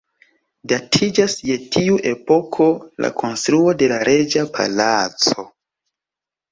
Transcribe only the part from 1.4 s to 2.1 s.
je tiu